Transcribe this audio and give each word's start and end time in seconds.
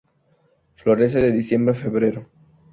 Florece 0.77 1.21
de 1.21 1.31
diciembre 1.31 1.73
a 1.75 1.79
febrero. 1.83 2.27